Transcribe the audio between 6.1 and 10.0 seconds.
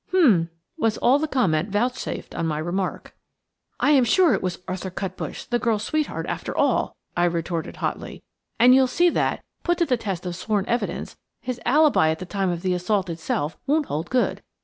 after all," I retorted hotly, "and you'll see that, put to the